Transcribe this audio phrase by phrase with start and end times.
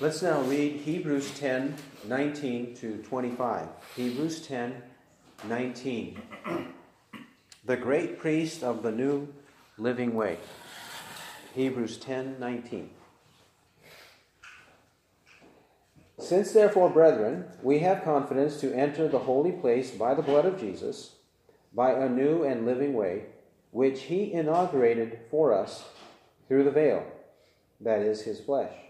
[0.00, 3.68] Let's now read Hebrews 10 19 to 25.
[3.96, 4.82] Hebrews 10
[5.44, 6.22] 19.
[7.64, 9.28] The great priest of the new
[9.76, 10.38] living way.
[11.54, 12.90] Hebrews 10 19.
[16.18, 20.60] Since therefore, brethren, we have confidence to enter the holy place by the blood of
[20.60, 21.16] Jesus,
[21.74, 23.26] by a new and living way,
[23.72, 25.84] which he inaugurated for us
[26.46, 27.04] through the veil,
[27.80, 28.87] that is, his flesh.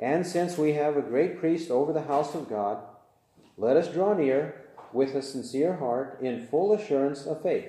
[0.00, 2.78] And since we have a great priest over the house of God,
[3.56, 4.62] let us draw near
[4.92, 7.68] with a sincere heart in full assurance of faith,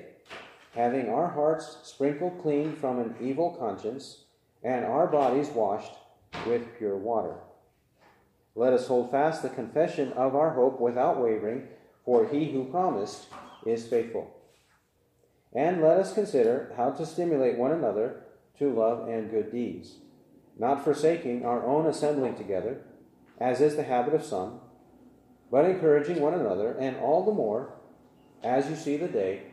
[0.73, 4.25] having our hearts sprinkled clean from an evil conscience
[4.63, 5.93] and our bodies washed
[6.47, 7.35] with pure water.
[8.55, 11.67] Let us hold fast the confession of our hope without wavering,
[12.05, 13.27] for he who promised
[13.65, 14.31] is faithful.
[15.53, 18.23] And let us consider how to stimulate one another
[18.59, 19.95] to love and good deeds,
[20.57, 22.81] not forsaking our own assembling together,
[23.39, 24.59] as is the habit of some,
[25.51, 27.73] but encouraging one another, and all the more
[28.43, 29.43] as you see the day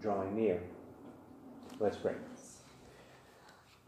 [0.00, 0.60] drawing near.
[1.78, 2.14] Let's pray.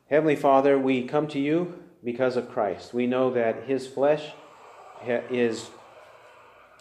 [0.09, 2.93] Heavenly Father, we come to you because of Christ.
[2.93, 4.33] We know that his flesh
[5.07, 5.71] is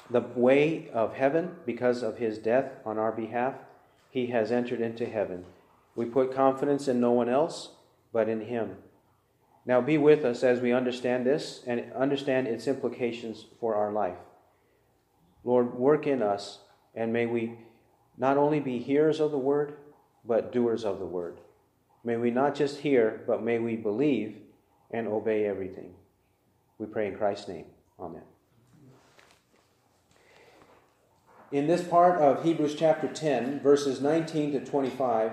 [0.09, 3.55] the way of heaven because of his death on our behalf.
[4.09, 5.45] He has entered into heaven.
[5.95, 7.69] We put confidence in no one else
[8.11, 8.77] but in him.
[9.65, 14.17] Now be with us as we understand this and understand its implications for our life.
[15.43, 16.59] Lord, work in us,
[16.95, 17.57] and may we
[18.17, 19.77] not only be hearers of the word,
[20.25, 21.39] but doers of the word.
[22.03, 24.37] May we not just hear, but may we believe
[24.89, 25.93] and obey everything.
[26.77, 27.65] We pray in Christ's name.
[27.99, 28.23] Amen.
[31.51, 35.31] In this part of Hebrews chapter 10, verses 19 to 25,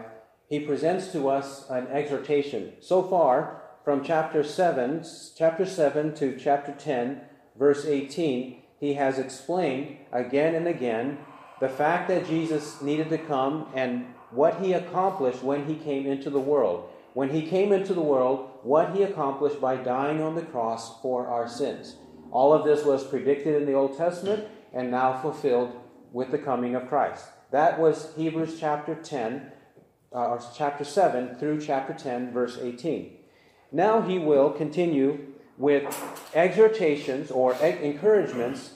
[0.48, 2.72] he presents to us an exhortation.
[2.80, 5.02] So far, from chapter 7,
[5.34, 7.22] chapter 7 to chapter 10,
[7.58, 11.16] verse 18, he has explained again and again
[11.58, 16.28] the fact that Jesus needed to come and what he accomplished when he came into
[16.28, 16.90] the world.
[17.14, 21.26] When he came into the world, what he accomplished by dying on the cross for
[21.26, 21.96] our sins.
[22.30, 25.74] All of this was predicted in the Old Testament and now fulfilled
[26.12, 27.24] with the coming of Christ.
[27.52, 29.50] That was Hebrews chapter 10,
[30.14, 33.14] uh, or chapter 7 through chapter 10, verse 18.
[33.70, 35.84] Now he will continue with
[36.34, 38.74] exhortations or encouragements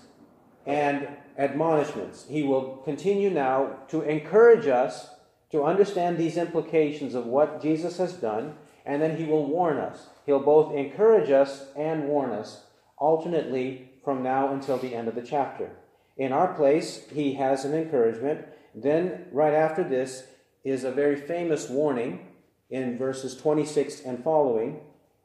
[0.67, 1.09] and
[1.39, 2.27] admonishments.
[2.29, 5.11] He will continue now to encourage us
[5.51, 8.55] to understand these implications of what Jesus has done,
[8.85, 10.09] and then he will warn us.
[10.27, 12.65] He'll both encourage us and warn us
[12.97, 15.71] alternately from now until the end of the chapter.
[16.17, 18.47] In our place, he has an encouragement.
[18.75, 20.25] Then, right after this,
[20.65, 22.29] is a very famous warning
[22.73, 24.81] in verses 26 and following.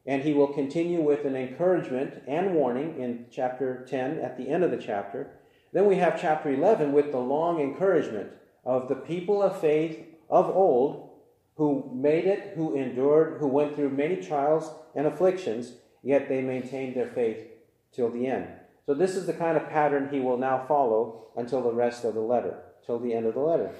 [0.06, 4.64] And he will continue with an encouragement and warning in chapter 10 at the end
[4.64, 5.32] of the chapter.
[5.74, 8.30] Then we have chapter 11 with the long encouragement
[8.64, 11.10] of the people of faith of old
[11.56, 16.96] who made it, who endured, who went through many trials and afflictions, yet they maintained
[16.96, 17.48] their faith
[17.92, 18.48] till the end.
[18.86, 22.14] So this is the kind of pattern he will now follow until the rest of
[22.14, 23.72] the letter, till the end of the letter.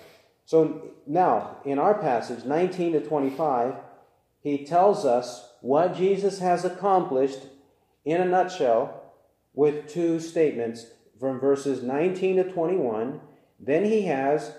[0.48, 3.76] So now, in our passage, 19 to 25,
[4.40, 7.48] he tells us what Jesus has accomplished
[8.06, 9.04] in a nutshell
[9.54, 10.86] with two statements
[11.20, 13.20] from verses 19 to 21.
[13.60, 14.54] Then he has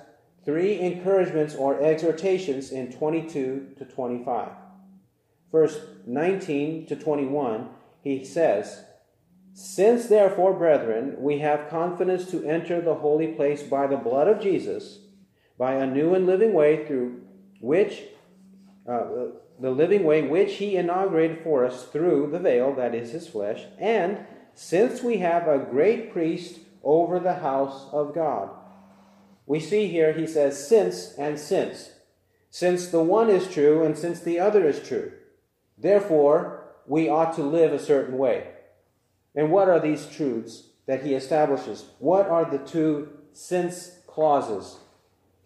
[0.45, 4.51] three encouragements or exhortations in 22 to 25.
[5.51, 7.71] First, 19 to 21,
[8.03, 8.85] he says,
[9.55, 14.43] since, therefore, brethren, we have confidence to enter the holy place by the blood of
[14.43, 14.99] Jesus,
[15.59, 17.21] by a new and living way through
[17.61, 18.05] which,
[18.89, 19.05] uh,
[19.61, 23.65] the living way which he inaugurated for us through the veil, that is his flesh,
[23.79, 24.19] and
[24.55, 28.51] since we have a great priest over the house of God.
[29.47, 31.91] We see here he says since and since.
[32.51, 35.13] Since the one is true and since the other is true.
[35.77, 38.49] Therefore, we ought to live a certain way.
[39.35, 41.87] And what are these truths that he establishes?
[41.99, 44.79] What are the two since clauses?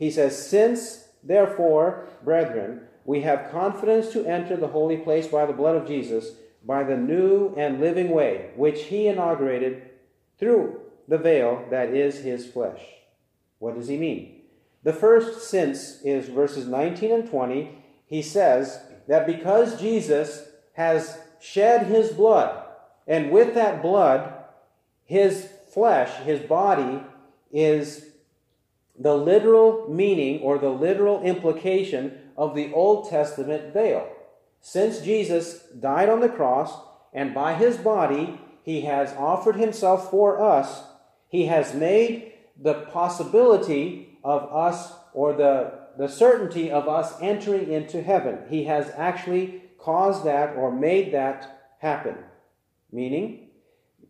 [0.02, 5.52] He says, Since, therefore, brethren, we have confidence to enter the holy place by the
[5.52, 6.32] blood of Jesus,
[6.66, 9.90] by the new and living way, which he inaugurated
[10.40, 12.80] through the veil that is his flesh.
[13.60, 14.40] What does he mean?
[14.82, 17.70] The first since is verses 19 and 20.
[18.04, 22.66] He says that because Jesus has shed his blood,
[23.06, 24.34] and with that blood,
[25.04, 27.04] his flesh, his body,
[27.52, 28.11] is
[28.98, 34.08] the literal meaning or the literal implication of the Old Testament veil.
[34.60, 36.72] Since Jesus died on the cross
[37.12, 40.84] and by his body he has offered himself for us.
[41.28, 48.02] He has made the possibility of us or the, the certainty of us entering into
[48.02, 48.38] heaven.
[48.48, 52.16] He has actually caused that or made that happen.
[52.92, 53.48] Meaning,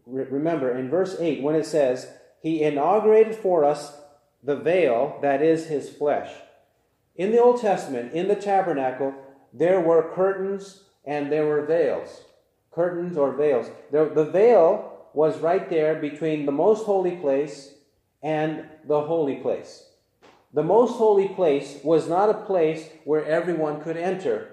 [0.06, 2.12] re- remember in verse 8 when it says,
[2.42, 3.96] He inaugurated for us
[4.42, 6.30] the veil that is his flesh.
[7.16, 9.14] In the Old Testament, in the tabernacle,
[9.52, 12.22] there were curtains and there were veils.
[12.70, 13.70] Curtains or veils.
[13.90, 17.74] The, veil was right there between the most holy place
[18.22, 19.84] and the holy place.
[20.54, 24.48] The most holy place was not a place where everyone could enter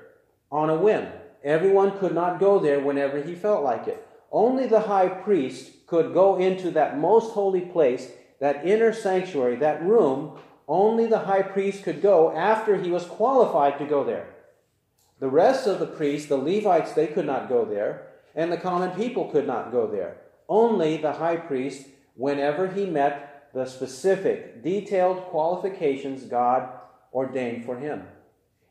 [0.52, 1.08] on a whim.
[1.44, 4.06] Everyone could not go there whenever he felt like it.
[4.32, 9.84] Only the high priest could go into that most holy place, that inner sanctuary, that
[9.84, 10.38] room.
[10.68, 14.28] Only the high priest could go after he was qualified to go there.
[15.20, 18.92] The rest of the priests, the Levites, they could not go there, and the common
[18.92, 20.18] people could not go there.
[20.48, 26.70] Only the high priest, whenever he met the specific, detailed qualifications God
[27.14, 28.04] ordained for him.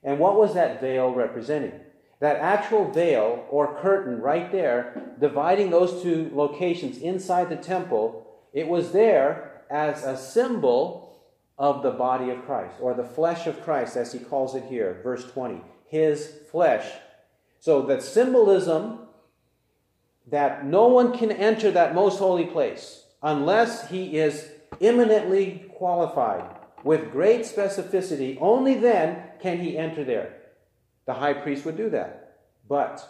[0.03, 1.73] And what was that veil representing?
[2.21, 8.69] That actual veil or curtain right there, dividing those two locations inside the temple, it
[8.69, 11.23] was there as a symbol
[11.57, 15.01] of the body of Christ, or the flesh of Christ, as he calls it here,
[15.03, 16.87] verse 20 his flesh.
[17.61, 19.01] So that symbolism
[20.27, 24.49] that no one can enter that most holy place unless he is
[24.81, 26.45] eminently qualified
[26.85, 28.37] with great specificity.
[28.41, 30.37] Only then can he enter there.
[31.07, 32.41] The high priest would do that.
[32.69, 33.03] But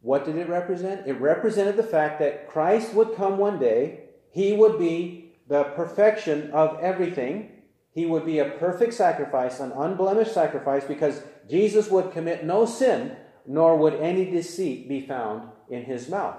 [0.00, 1.06] what did it represent?
[1.06, 5.21] It represented the fact that Christ would come one day, he would be
[5.52, 7.50] the perfection of everything.
[7.94, 13.16] He would be a perfect sacrifice, an unblemished sacrifice, because Jesus would commit no sin,
[13.46, 16.36] nor would any deceit be found in his mouth.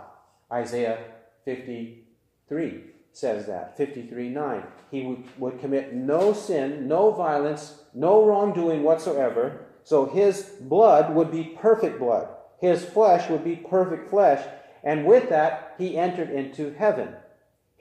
[0.52, 0.98] Isaiah
[1.46, 3.78] 53 says that.
[3.78, 4.64] 53 9.
[4.90, 9.68] He would, would commit no sin, no violence, no wrongdoing whatsoever.
[9.84, 12.30] So his blood would be perfect blood.
[12.60, 14.44] His flesh would be perfect flesh.
[14.84, 17.10] And with that, he entered into heaven.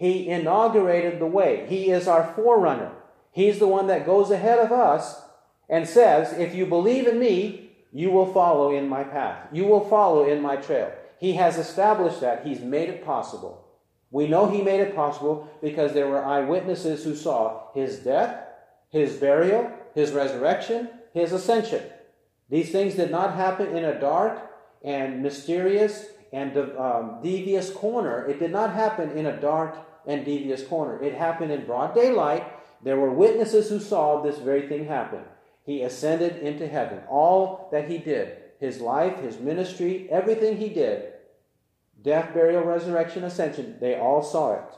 [0.03, 1.65] He inaugurated the way.
[1.69, 2.91] He is our forerunner.
[3.31, 5.23] He's the one that goes ahead of us
[5.69, 9.47] and says, If you believe in me, you will follow in my path.
[9.53, 10.93] You will follow in my trail.
[11.21, 12.45] He has established that.
[12.45, 13.65] He's made it possible.
[14.11, 18.45] We know he made it possible because there were eyewitnesses who saw his death,
[18.91, 21.85] his burial, his resurrection, his ascension.
[22.51, 24.51] These things did not happen in a dark
[24.83, 28.27] and mysterious and um, devious corner.
[28.27, 29.77] It did not happen in a dark
[30.07, 31.03] and devious corner.
[31.03, 32.45] It happened in broad daylight.
[32.83, 35.23] There were witnesses who saw this very thing happen
[35.65, 37.01] he ascended into heaven.
[37.09, 41.13] All that he did, his life, his ministry, everything he did,
[42.03, 44.75] death, burial, resurrection, ascension, they all saw it.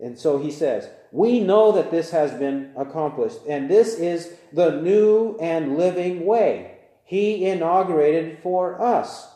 [0.00, 4.80] And so he says, We know that this has been accomplished, and this is the
[4.80, 6.76] new and living way.
[7.04, 9.28] He inaugurated for us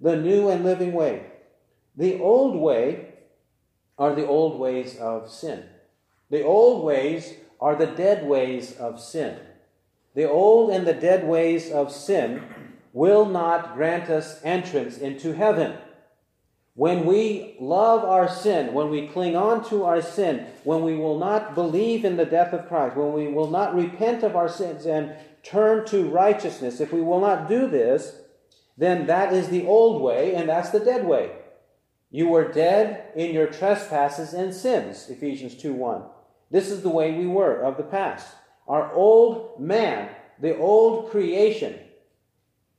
[0.00, 1.26] the new and living way.
[1.96, 3.09] The old way
[4.00, 5.62] are the old ways of sin.
[6.30, 9.38] The old ways are the dead ways of sin.
[10.14, 12.42] The old and the dead ways of sin
[12.94, 15.76] will not grant us entrance into heaven.
[16.74, 21.18] When we love our sin, when we cling on to our sin, when we will
[21.18, 24.86] not believe in the death of Christ, when we will not repent of our sins
[24.86, 28.16] and turn to righteousness, if we will not do this,
[28.78, 31.32] then that is the old way and that's the dead way.
[32.10, 36.02] You were dead in your trespasses and sins, Ephesians 2 1.
[36.50, 38.26] This is the way we were of the past.
[38.66, 41.78] Our old man, the old creation,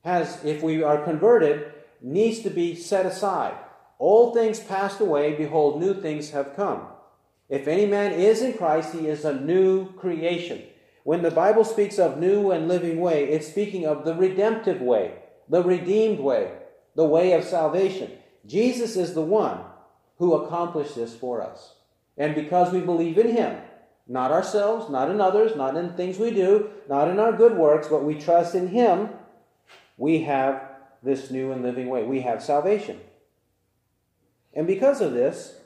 [0.04, 1.72] has, if we are converted,
[2.02, 3.54] needs to be set aside.
[3.98, 6.88] Old things passed away, behold, new things have come.
[7.48, 10.62] If any man is in Christ, he is a new creation.
[11.04, 15.14] When the Bible speaks of new and living way, it's speaking of the redemptive way,
[15.48, 16.52] the redeemed way,
[16.96, 18.10] the way of salvation.
[18.46, 19.60] Jesus is the one
[20.18, 21.74] who accomplished this for us.
[22.16, 23.56] And because we believe in him,
[24.06, 27.88] not ourselves, not in others, not in things we do, not in our good works,
[27.88, 29.10] but we trust in Him.
[29.96, 30.62] We have
[31.02, 32.04] this new and living way.
[32.04, 33.00] We have salvation.
[34.54, 35.56] And because of this,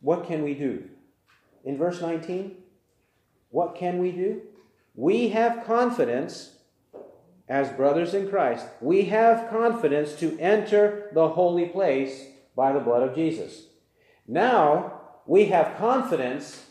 [0.00, 0.84] what can we do?
[1.64, 2.56] In verse 19,
[3.50, 4.42] what can we do?
[4.94, 6.55] We have confidence
[7.48, 8.66] as brothers in Christ.
[8.80, 12.24] We have confidence to enter the holy place
[12.54, 13.66] by the blood of Jesus.
[14.26, 16.66] Now we have confidence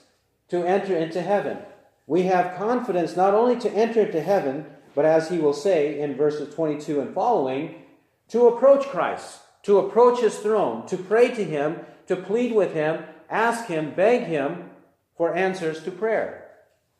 [0.49, 1.59] to enter into heaven.
[2.07, 6.15] We have confidence not only to enter into heaven, but as he will say in
[6.15, 7.83] verses 22 and following,
[8.29, 13.03] to approach Christ, to approach his throne, to pray to him, to plead with him,
[13.29, 14.69] ask him, beg him
[15.17, 16.49] for answers to prayer,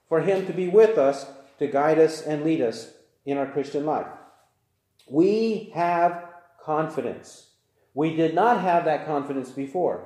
[0.10, 1.26] for him to be with us,
[1.60, 2.95] to guide us and lead us
[3.26, 4.08] in our Christian life.
[5.10, 6.30] We have
[6.64, 7.50] confidence.
[7.94, 10.06] We did not have that confidence before.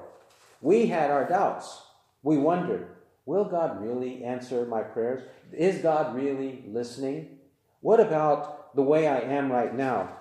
[0.61, 1.81] We had our doubts.
[2.21, 2.87] We wondered,
[3.25, 5.23] will God really answer my prayers?
[5.53, 7.39] Is God really listening?
[7.81, 10.17] What about the way I am right now?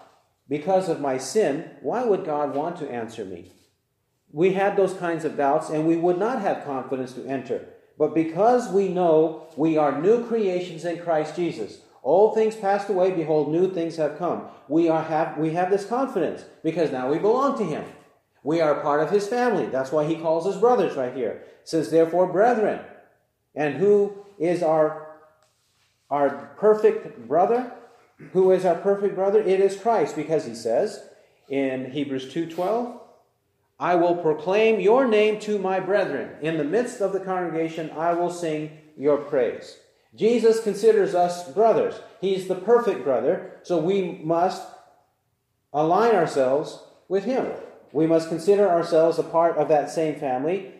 [0.49, 3.53] Because of my sin, why would God want to answer me?
[4.31, 7.67] We had those kinds of doubts and we would not have confidence to enter.
[7.99, 13.11] But because we know we are new creations in Christ Jesus, Old things passed away,
[13.11, 14.47] behold, new things have come.
[14.69, 17.85] We, are, have, we have this confidence because now we belong to Him.
[18.43, 19.67] We are part of His family.
[19.67, 21.43] That's why He calls us brothers right here.
[21.65, 22.81] Says, therefore, brethren.
[23.55, 25.17] And who is our,
[26.11, 27.73] our perfect brother?
[28.33, 29.41] Who is our perfect brother?
[29.41, 31.03] It is Christ, because He says
[31.49, 33.01] in Hebrews 2.12,
[33.81, 36.31] I will proclaim your name to my brethren.
[36.43, 39.79] In the midst of the congregation, I will sing your praise.
[40.15, 42.01] Jesus considers us brothers.
[42.21, 44.67] He's the perfect brother, so we must
[45.73, 47.53] align ourselves with him.
[47.93, 50.73] We must consider ourselves a part of that same family.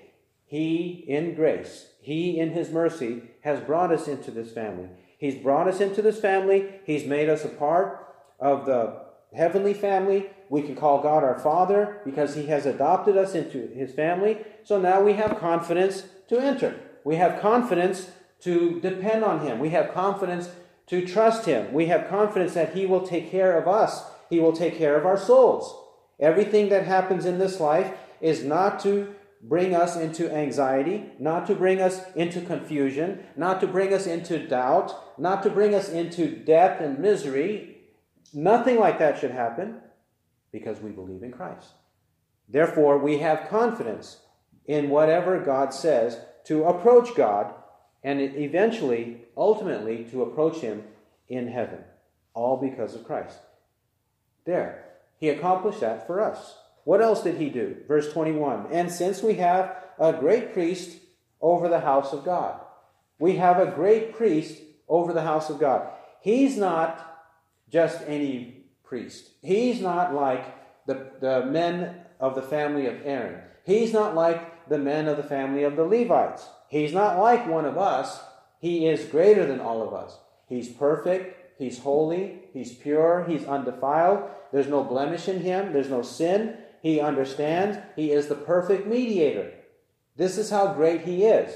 [0.47, 4.89] He, in grace, He, in His mercy, has brought us into this family.
[5.19, 6.81] He's brought us into this family.
[6.85, 9.03] He's made us a part of the
[9.35, 10.31] heavenly family.
[10.49, 14.39] We can call God our Father because He has adopted us into His family.
[14.65, 16.79] So now we have confidence to enter.
[17.05, 19.59] We have confidence to depend on Him.
[19.59, 20.51] We have confidence
[20.89, 21.73] to trust Him.
[21.73, 25.07] We have confidence that He will take care of us, He will take care of
[25.07, 25.85] our souls.
[26.21, 31.55] Everything that happens in this life is not to bring us into anxiety, not to
[31.55, 36.29] bring us into confusion, not to bring us into doubt, not to bring us into
[36.29, 37.77] death and misery.
[38.35, 39.81] Nothing like that should happen
[40.51, 41.69] because we believe in Christ.
[42.49, 44.19] Therefore, we have confidence
[44.67, 47.55] in whatever God says to approach God
[48.03, 50.85] and eventually, ultimately, to approach him
[51.29, 51.81] in heaven.
[52.35, 53.39] All because of Christ.
[54.45, 54.85] There.
[55.19, 56.57] He accomplished that for us.
[56.85, 57.77] What else did he do?
[57.87, 60.99] Verse 21 And since we have a great priest
[61.41, 62.61] over the house of God,
[63.19, 65.89] we have a great priest over the house of God.
[66.21, 67.05] He's not
[67.69, 70.45] just any priest, he's not like
[70.87, 75.23] the, the men of the family of Aaron, he's not like the men of the
[75.23, 76.49] family of the Levites.
[76.69, 78.21] He's not like one of us.
[78.61, 80.19] He is greater than all of us.
[80.49, 81.59] He's perfect.
[81.59, 82.41] He's holy.
[82.53, 83.25] He's pure.
[83.29, 84.23] He's undefiled.
[84.53, 85.73] There's no blemish in him.
[85.73, 86.57] There's no sin.
[86.83, 87.79] He understands.
[87.97, 89.53] He is the perfect mediator.
[90.17, 91.53] This is how great he is.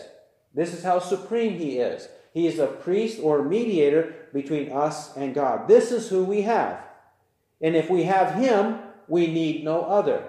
[0.54, 2.08] This is how supreme he is.
[2.34, 5.68] He is a priest or mediator between us and God.
[5.68, 6.82] This is who we have.
[7.60, 8.78] And if we have him,
[9.08, 10.24] we need no other.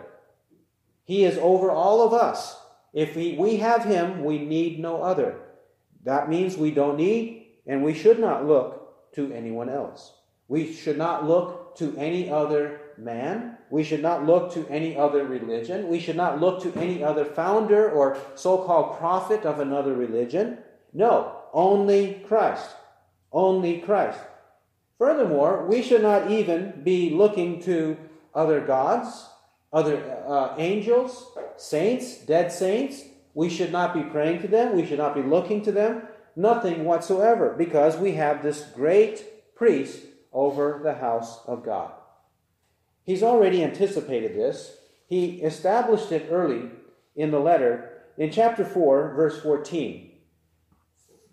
[1.05, 2.59] He is over all of us.
[2.93, 5.39] If we, we have him, we need no other.
[6.03, 10.13] That means we don't need and we should not look to anyone else.
[10.47, 13.57] We should not look to any other man.
[13.69, 15.87] We should not look to any other religion.
[15.87, 20.59] We should not look to any other founder or so called prophet of another religion.
[20.93, 22.69] No, only Christ.
[23.31, 24.19] Only Christ.
[24.99, 27.97] Furthermore, we should not even be looking to
[28.35, 29.27] other gods,
[29.73, 33.03] other uh, angels, saints, dead saints.
[33.33, 34.75] We should not be praying to them.
[34.75, 36.03] We should not be looking to them.
[36.35, 41.91] Nothing whatsoever, because we have this great priest over the house of God.
[43.03, 44.77] He's already anticipated this.
[45.07, 46.69] He established it early
[47.15, 50.11] in the letter in chapter 4, verse 14.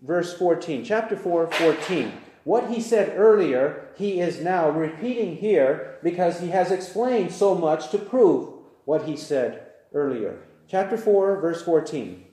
[0.01, 2.11] Verse 14, chapter 4, 14.
[2.43, 7.89] What he said earlier, he is now repeating here because he has explained so much
[7.91, 8.53] to prove
[8.85, 10.39] what he said earlier.
[10.67, 12.25] Chapter 4, verse 14.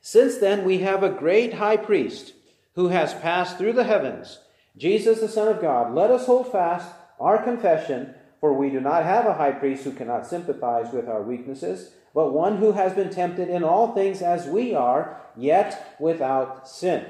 [0.00, 2.32] Since then we have a great high priest
[2.74, 4.38] who has passed through the heavens,
[4.76, 5.94] Jesus the Son of God.
[5.94, 6.90] Let us hold fast
[7.20, 11.22] our confession, for we do not have a high priest who cannot sympathize with our
[11.22, 16.68] weaknesses, but one who has been tempted in all things as we are, yet without
[16.68, 17.06] sin.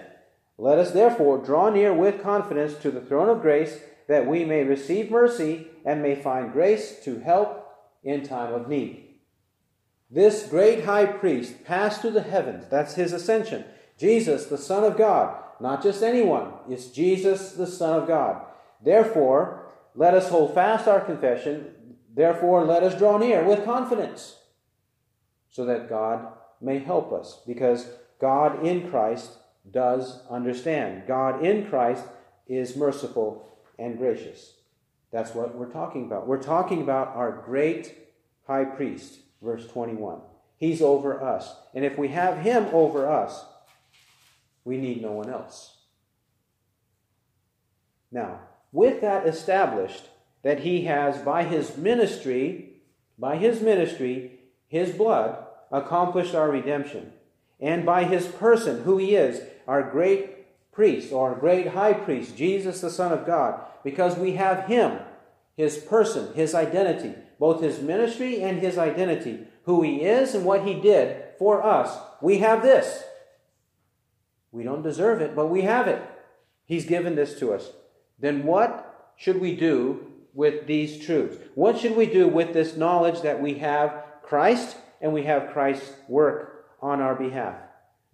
[0.58, 4.64] Let us therefore draw near with confidence to the throne of grace, that we may
[4.64, 7.66] receive mercy and may find grace to help
[8.02, 9.08] in time of need.
[10.10, 12.66] This great high priest passed through the heavens.
[12.70, 13.64] That's his ascension.
[13.98, 15.42] Jesus, the Son of God.
[15.60, 16.52] Not just anyone.
[16.68, 18.44] It's Jesus, the Son of God.
[18.84, 21.96] Therefore, let us hold fast our confession.
[22.12, 24.36] Therefore, let us draw near with confidence
[25.50, 26.26] so that God
[26.60, 27.40] may help us.
[27.46, 27.88] Because
[28.20, 29.38] God in Christ
[29.70, 31.04] does understand.
[31.06, 32.04] God in Christ
[32.46, 34.54] is merciful and gracious.
[35.10, 36.26] That's what we're talking about.
[36.26, 37.94] We're talking about our great
[38.46, 40.20] high priest, verse 21.
[40.56, 41.54] He's over us.
[41.74, 43.44] And if we have him over us,
[44.64, 45.76] we need no one else.
[48.10, 48.40] Now,
[48.70, 50.08] with that established,
[50.42, 52.80] that he has, by his ministry,
[53.18, 57.12] by his ministry, his blood, accomplished our redemption.
[57.60, 62.36] And by his person, who he is, our great priest or our great high priest,
[62.36, 64.98] Jesus the Son of God, because we have him,
[65.56, 70.66] his person, his identity, both his ministry and his identity, who he is and what
[70.66, 71.96] he did for us.
[72.20, 73.02] We have this.
[74.50, 76.02] We don't deserve it, but we have it.
[76.64, 77.70] He's given this to us.
[78.18, 81.36] Then what should we do with these truths?
[81.54, 85.92] What should we do with this knowledge that we have Christ and we have Christ's
[86.08, 87.56] work on our behalf?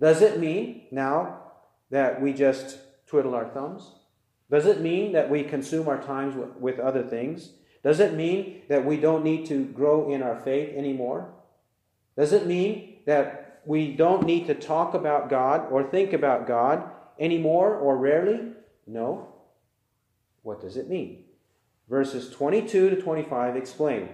[0.00, 1.40] Does it mean now
[1.90, 3.90] that we just twiddle our thumbs?
[4.50, 7.52] Does it mean that we consume our times with, other things?
[7.83, 11.31] Does it mean that we don't need to grow in our faith anymore?
[12.17, 16.90] Does it mean that we don't need to talk about God or think about God
[17.19, 18.52] anymore or rarely?
[18.87, 19.35] No.
[20.43, 21.25] What does it mean?
[21.88, 24.09] Verses 22 to 25 explain.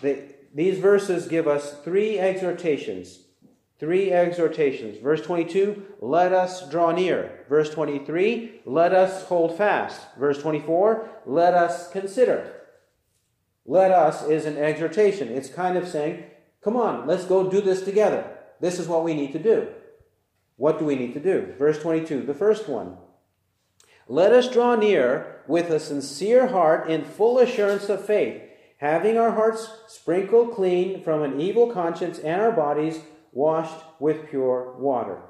[0.00, 3.20] these verses give us three exhortations.
[3.82, 4.98] Three exhortations.
[4.98, 7.44] Verse 22, let us draw near.
[7.48, 10.00] Verse 23, let us hold fast.
[10.16, 12.60] Verse 24, let us consider.
[13.66, 15.26] Let us is an exhortation.
[15.30, 16.22] It's kind of saying,
[16.62, 18.24] come on, let's go do this together.
[18.60, 19.66] This is what we need to do.
[20.58, 21.52] What do we need to do?
[21.58, 22.98] Verse 22, the first one.
[24.06, 28.42] Let us draw near with a sincere heart in full assurance of faith,
[28.76, 33.00] having our hearts sprinkled clean from an evil conscience and our bodies
[33.32, 35.20] washed with pure water.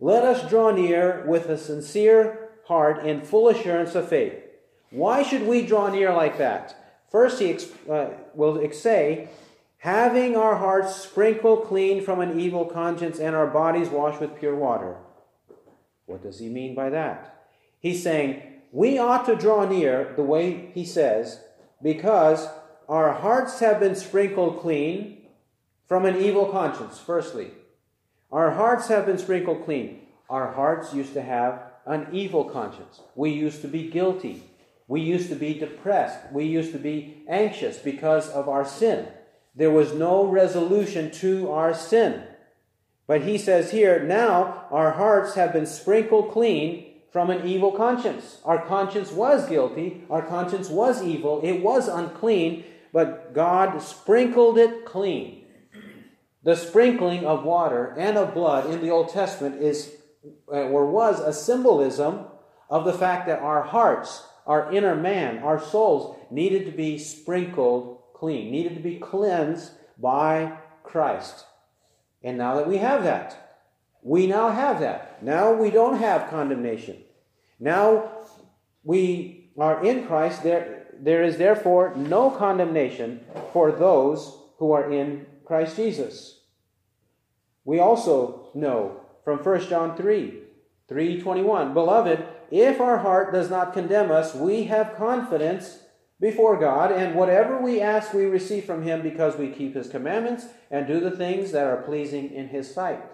[0.00, 4.34] Let us draw near with a sincere heart in full assurance of faith.
[4.90, 7.04] Why should we draw near like that?
[7.10, 7.58] First, he
[7.90, 9.28] uh, will say,
[9.78, 14.56] having our hearts sprinkled clean from an evil conscience and our bodies washed with pure
[14.56, 14.96] water.
[16.06, 17.46] What does he mean by that?
[17.78, 21.40] He's saying, we ought to draw near the way he says,
[21.82, 22.48] because
[22.88, 25.21] our hearts have been sprinkled clean
[25.86, 27.52] from an evil conscience, firstly.
[28.30, 30.06] Our hearts have been sprinkled clean.
[30.30, 33.00] Our hearts used to have an evil conscience.
[33.14, 34.44] We used to be guilty.
[34.88, 36.32] We used to be depressed.
[36.32, 39.08] We used to be anxious because of our sin.
[39.54, 42.22] There was no resolution to our sin.
[43.06, 48.38] But he says here, now our hearts have been sprinkled clean from an evil conscience.
[48.44, 50.04] Our conscience was guilty.
[50.08, 51.42] Our conscience was evil.
[51.42, 55.41] It was unclean, but God sprinkled it clean.
[56.42, 59.94] The sprinkling of water and of blood in the Old Testament is
[60.48, 62.26] uh, or was a symbolism
[62.68, 67.98] of the fact that our hearts our inner man, our souls, needed to be sprinkled
[68.14, 71.44] clean, needed to be cleansed by Christ.
[72.22, 73.58] And now that we have that,
[74.02, 75.22] we now have that.
[75.22, 76.98] Now we don't have condemnation.
[77.58, 78.10] Now
[78.84, 80.42] we are in Christ.
[80.42, 86.38] There, there is therefore no condemnation for those who are in Christ Jesus.
[87.66, 90.30] We also know from 1 John 3,
[90.88, 95.80] 321, Beloved, if our heart does not condemn us, we have confidence
[96.18, 100.46] before God, and whatever we ask, we receive from Him because we keep His commandments
[100.70, 103.04] and do the things that are pleasing in His sight.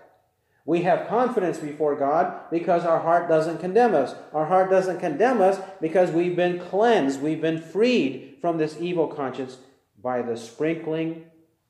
[0.64, 4.14] We have confidence before God because our heart doesn't condemn us.
[4.32, 9.08] Our heart doesn't condemn us because we've been cleansed, we've been freed from this evil
[9.08, 9.56] conscience
[10.00, 11.24] by the sprinkling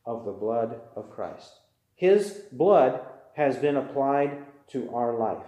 [0.08, 1.60] of the blood of Christ.
[1.94, 3.02] His blood
[3.34, 5.44] has been applied to our life.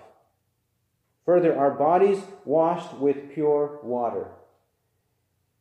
[1.24, 4.28] Further, our bodies washed with pure water.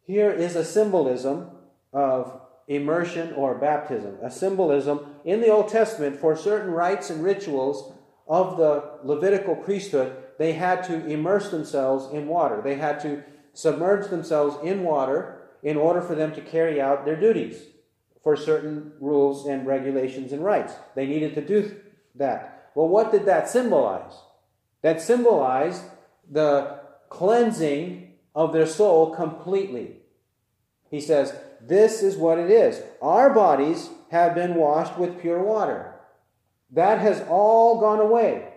[0.03, 1.49] Here is a symbolism
[1.93, 7.93] of immersion or baptism, a symbolism in the Old Testament for certain rites and rituals
[8.27, 10.15] of the Levitical priesthood.
[10.38, 15.77] They had to immerse themselves in water, they had to submerge themselves in water in
[15.77, 17.63] order for them to carry out their duties
[18.23, 20.73] for certain rules and regulations and rites.
[20.95, 21.75] They needed to do
[22.15, 22.71] that.
[22.75, 24.13] Well, what did that symbolize?
[24.82, 25.84] that symbolized
[26.29, 26.79] the
[27.10, 29.97] cleansing of their soul completely.
[30.89, 32.82] He says, This is what it is.
[33.01, 35.95] Our bodies have been washed with pure water.
[36.71, 38.53] That has all gone away.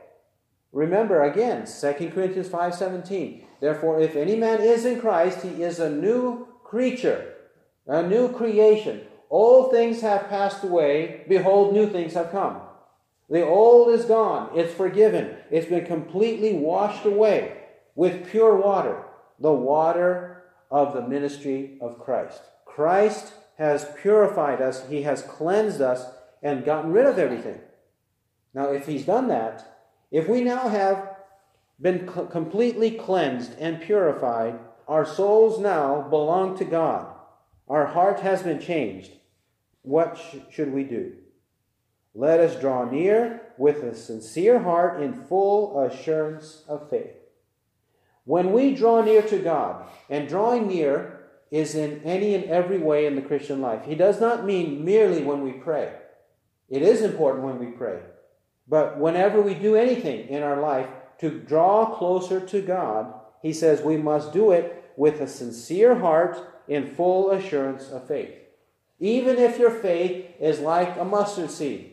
[0.71, 3.45] Remember again, 2 Corinthians 5:17.
[3.61, 7.35] Therefore, if any man is in Christ, he is a new creature,
[7.87, 9.03] a new creation.
[9.33, 12.61] All things have passed away, behold, new things have come.
[13.31, 14.51] The old is gone.
[14.55, 15.37] It's forgiven.
[15.51, 17.57] It's been completely washed away
[17.95, 19.03] with pure water,
[19.41, 22.43] the water of the ministry of Christ.
[22.67, 26.05] Christ has purified us, He has cleansed us,
[26.43, 27.59] and gotten rid of everything.
[28.53, 29.67] Now, if He's done that,
[30.11, 31.17] if we now have
[31.81, 37.07] been completely cleansed and purified, our souls now belong to God.
[37.67, 39.13] Our heart has been changed.
[39.83, 41.15] What sh- should we do?
[42.15, 47.17] Let us draw near with a sincere heart in full assurance of faith.
[48.25, 53.07] When we draw near to God, and drawing near is in any and every way
[53.07, 55.93] in the Christian life, He does not mean merely when we pray.
[56.69, 58.01] It is important when we pray.
[58.69, 63.83] But whenever we do anything in our life to draw closer to God, He says
[63.83, 68.42] we must do it with a sincere heart in full assurance of faith.
[69.03, 71.91] Even if your faith is like a mustard seed,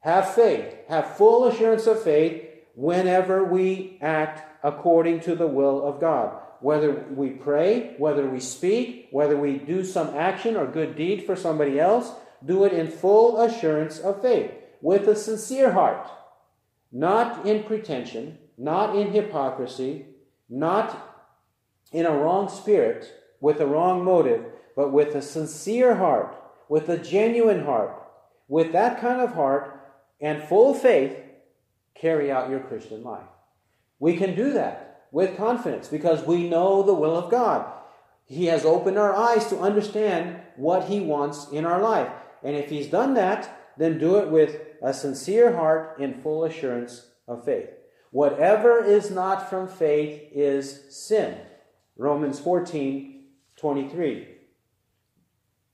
[0.00, 2.42] have faith, have full assurance of faith
[2.74, 6.40] whenever we act according to the will of God.
[6.60, 11.36] Whether we pray, whether we speak, whether we do some action or good deed for
[11.36, 16.08] somebody else, do it in full assurance of faith, with a sincere heart,
[16.90, 20.06] not in pretension, not in hypocrisy,
[20.48, 21.28] not
[21.92, 26.36] in a wrong spirit, with a wrong motive, but with a sincere heart,
[26.68, 28.02] with a genuine heart.
[28.46, 29.80] With that kind of heart
[30.20, 31.16] and full faith,
[31.94, 33.26] carry out your Christian life.
[33.98, 37.72] We can do that with confidence because we know the will of God.
[38.26, 42.10] He has opened our eyes to understand what He wants in our life.
[42.42, 47.10] And if He's done that, then do it with a sincere heart in full assurance
[47.26, 47.70] of faith.
[48.10, 51.38] Whatever is not from faith is sin.
[51.96, 53.24] Romans 14,
[53.56, 54.35] 23.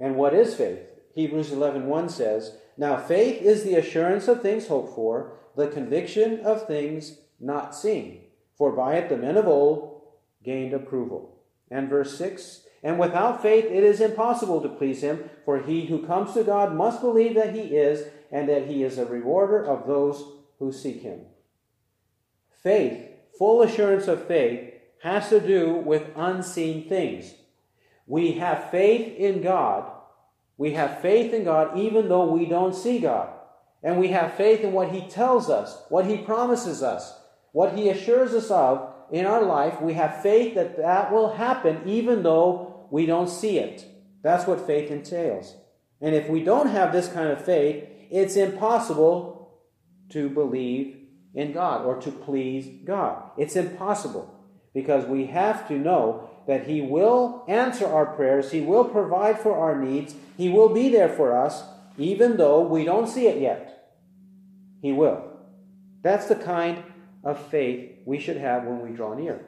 [0.03, 0.81] And what is faith?
[1.15, 6.41] Hebrews 11:1 1 says, Now faith is the assurance of things hoped for, the conviction
[6.41, 8.23] of things not seen.
[8.59, 10.03] For by it the men of old
[10.43, 11.39] gained approval.
[11.71, 16.05] And verse 6 And without faith it is impossible to please him, for he who
[16.05, 19.87] comes to God must believe that he is, and that he is a rewarder of
[19.87, 20.25] those
[20.59, 21.21] who seek him.
[22.61, 27.35] Faith, full assurance of faith, has to do with unseen things.
[28.07, 29.91] We have faith in God.
[30.57, 33.31] We have faith in God even though we don't see God.
[33.83, 37.19] And we have faith in what He tells us, what He promises us,
[37.53, 39.81] what He assures us of in our life.
[39.81, 43.85] We have faith that that will happen even though we don't see it.
[44.23, 45.57] That's what faith entails.
[46.01, 49.59] And if we don't have this kind of faith, it's impossible
[50.11, 50.97] to believe
[51.35, 53.31] in God or to please God.
[53.39, 54.33] It's impossible
[54.75, 59.57] because we have to know that He will answer our prayers, He will provide for
[59.57, 61.65] our needs, He will be there for us,
[61.99, 63.95] even though we don't see it yet.
[64.81, 65.23] He will.
[66.03, 66.83] That's the kind
[67.23, 69.45] of faith we should have when we draw near.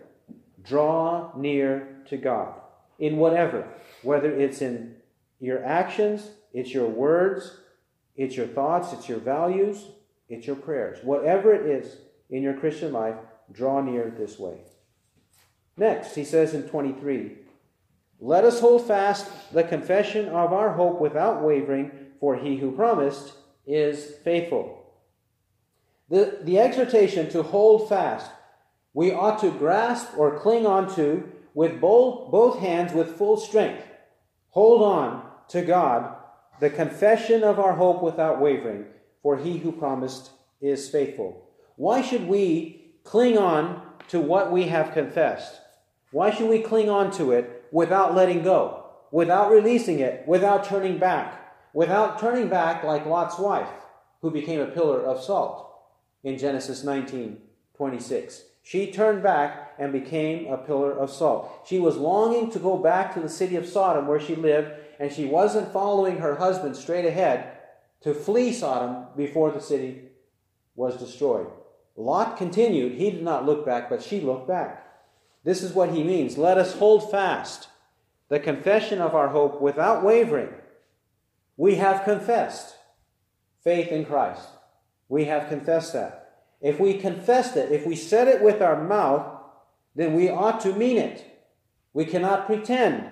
[0.62, 2.54] Draw near to God
[2.98, 3.68] in whatever,
[4.02, 4.96] whether it's in
[5.40, 7.58] your actions, it's your words,
[8.16, 9.86] it's your thoughts, it's your values,
[10.28, 10.98] it's your prayers.
[11.02, 11.96] Whatever it is
[12.30, 13.16] in your Christian life,
[13.52, 14.58] draw near this way.
[15.76, 17.32] Next, he says in 23,
[18.20, 23.34] Let us hold fast the confession of our hope without wavering, for he who promised
[23.66, 24.84] is faithful.
[26.08, 28.30] The, the exhortation to hold fast,
[28.92, 33.84] we ought to grasp or cling on to with both hands with full strength.
[34.50, 36.16] Hold on to God,
[36.60, 38.86] the confession of our hope without wavering,
[39.22, 41.48] for he who promised is faithful.
[41.76, 45.60] Why should we cling on to what we have confessed?
[46.14, 50.98] Why should we cling on to it without letting go, without releasing it, without turning
[50.98, 53.68] back, without turning back like Lot's wife,
[54.22, 55.64] who became a pillar of salt?
[56.22, 57.38] in Genesis 19
[57.76, 58.44] 26.
[58.62, 61.66] She turned back and became a pillar of salt.
[61.66, 65.12] She was longing to go back to the city of Sodom where she lived, and
[65.12, 67.58] she wasn't following her husband straight ahead
[68.02, 70.02] to flee Sodom before the city
[70.76, 71.48] was destroyed.
[71.96, 72.92] Lot continued.
[72.92, 74.93] He did not look back, but she looked back.
[75.44, 76.38] This is what he means.
[76.38, 77.68] Let us hold fast
[78.28, 80.48] the confession of our hope without wavering.
[81.56, 82.76] We have confessed
[83.62, 84.48] faith in Christ.
[85.08, 86.20] We have confessed that.
[86.60, 89.26] If we confessed it, if we said it with our mouth,
[89.94, 91.24] then we ought to mean it.
[91.92, 93.10] We cannot pretend.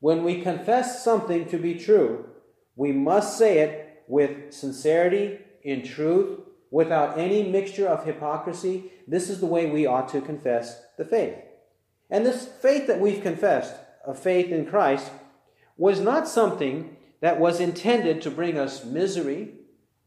[0.00, 2.26] When we confess something to be true,
[2.74, 8.90] we must say it with sincerity, in truth, without any mixture of hypocrisy.
[9.06, 11.36] This is the way we ought to confess the faith.
[12.10, 13.74] And this faith that we've confessed,
[14.06, 15.10] a faith in Christ,
[15.76, 19.54] was not something that was intended to bring us misery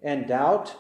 [0.01, 0.75] and doubt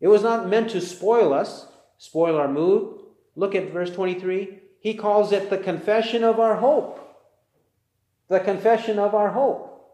[0.00, 1.66] it was not meant to spoil us,
[1.98, 3.00] spoil our mood.
[3.34, 4.58] Look at verse 23.
[4.80, 7.02] He calls it the confession of our hope.
[8.28, 9.88] the confession of our hope.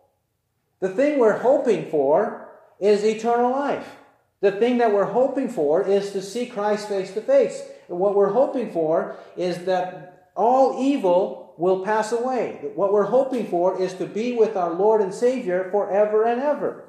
[0.81, 2.49] The thing we're hoping for
[2.81, 3.97] is eternal life.
[4.41, 7.63] The thing that we're hoping for is to see Christ face to face.
[7.89, 12.71] What we're hoping for is that all evil will pass away.
[12.75, 16.85] What we're hoping for is to be with our Lord and Savior forever and ever.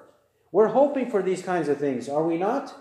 [0.52, 2.74] We're hoping for these kinds of things, are we not?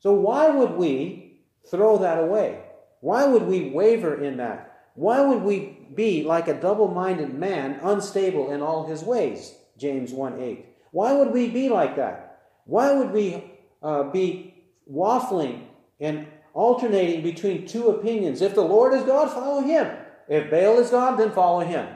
[0.00, 2.60] So, why would we throw that away?
[3.00, 4.86] Why would we waver in that?
[4.94, 9.54] Why would we be like a double minded man, unstable in all his ways?
[9.78, 10.66] James 1 8.
[10.90, 12.40] Why would we be like that?
[12.64, 13.52] Why would we
[13.82, 14.54] uh, be
[14.90, 15.62] waffling
[15.98, 18.42] and alternating between two opinions?
[18.42, 19.96] If the Lord is God, follow him.
[20.28, 21.86] If Baal is God, then follow him.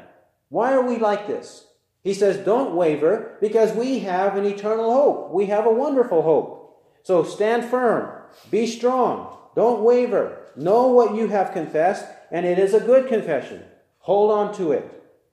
[0.49, 1.67] Why are we like this?
[2.03, 5.33] He says, Don't waver because we have an eternal hope.
[5.33, 6.85] We have a wonderful hope.
[7.03, 10.39] So stand firm, be strong, don't waver.
[10.57, 13.63] Know what you have confessed, and it is a good confession.
[13.99, 14.91] Hold on to it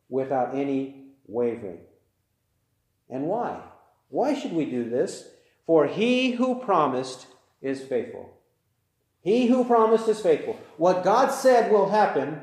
[0.09, 1.79] without any wavering.
[3.09, 3.59] And why?
[4.09, 5.29] Why should we do this?
[5.65, 7.27] For he who promised
[7.62, 8.33] is faithful.
[9.23, 10.59] He who promised is faithful.
[10.77, 12.41] What God said will happen,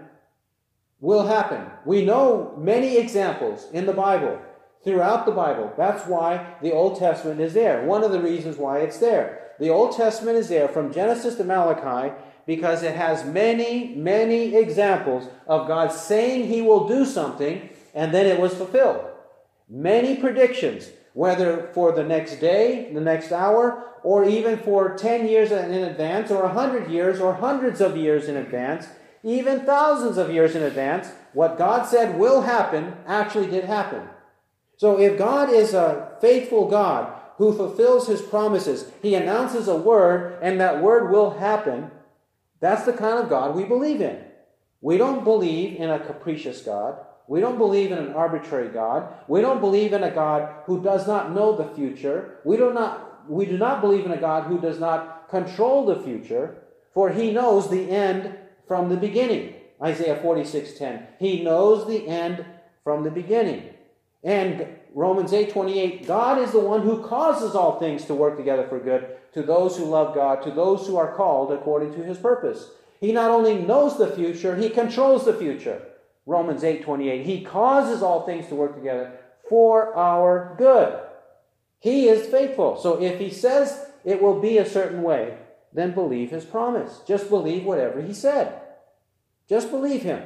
[0.99, 1.67] will happen.
[1.85, 4.41] We know many examples in the Bible,
[4.83, 5.73] throughout the Bible.
[5.77, 7.85] That's why the Old Testament is there.
[7.85, 9.53] One of the reasons why it's there.
[9.59, 12.15] The Old Testament is there from Genesis to Malachi
[12.47, 18.25] because it has many, many examples of God saying he will do something and then
[18.25, 19.05] it was fulfilled.
[19.69, 25.51] Many predictions, whether for the next day, the next hour, or even for 10 years
[25.51, 28.87] in advance, or 100 years, or hundreds of years in advance,
[29.23, 34.09] even thousands of years in advance, what God said will happen actually did happen.
[34.77, 40.39] So if God is a faithful God who fulfills his promises, he announces a word,
[40.41, 41.91] and that word will happen,
[42.61, 44.25] that's the kind of God we believe in.
[44.81, 46.99] We don't believe in a capricious God.
[47.31, 49.15] We don't believe in an arbitrary God.
[49.29, 52.41] We don't believe in a God who does not know the future.
[52.45, 56.03] We do not, we do not believe in a God who does not control the
[56.03, 59.55] future, for he knows the end from the beginning.
[59.81, 61.07] Isaiah 46:10.
[61.21, 62.45] He knows the end
[62.83, 63.63] from the beginning.
[64.25, 68.81] And Romans 8:28, God is the one who causes all things to work together for
[68.81, 72.73] good to those who love God, to those who are called according to his purpose.
[72.99, 75.81] He not only knows the future, he controls the future.
[76.27, 77.25] Romans 8:28.
[77.25, 79.13] He causes all things to work together
[79.49, 81.01] for our good.
[81.79, 82.77] He is faithful.
[82.77, 85.37] So if he says it will be a certain way,
[85.73, 87.01] then believe his promise.
[87.07, 88.61] Just believe whatever he said.
[89.49, 90.23] Just believe him.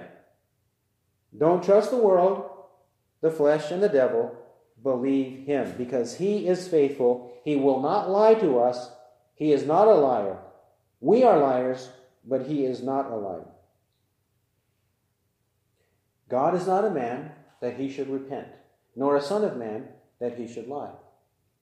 [1.36, 2.50] Don't trust the world,
[3.20, 4.36] the flesh, and the devil.
[4.82, 7.32] Believe him because he is faithful.
[7.44, 8.90] He will not lie to us.
[9.34, 10.38] He is not a liar.
[11.00, 11.88] We are liars,
[12.24, 13.53] but he is not a liar.
[16.28, 18.48] God is not a man that he should repent,
[18.96, 19.88] nor a son of man
[20.20, 20.92] that he should lie.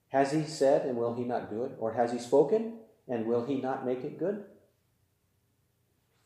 [0.09, 1.72] Has he said, and will he not do it?
[1.79, 2.75] Or has he spoken,
[3.09, 4.44] and will he not make it good?